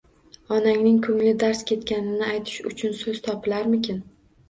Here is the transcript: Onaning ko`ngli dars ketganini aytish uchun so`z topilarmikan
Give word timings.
Onaning 0.55 0.97
ko`ngli 1.09 1.35
dars 1.45 1.63
ketganini 1.73 2.29
aytish 2.33 2.59
uchun 2.75 3.01
so`z 3.07 3.17
topilarmikan 3.31 4.07